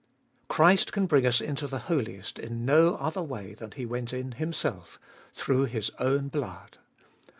[0.47, 0.55] 4.
[0.55, 4.31] Christ can bring us into the Holiest In no other way than He went in
[4.31, 4.99] Himself,
[5.31, 6.79] through His own blood.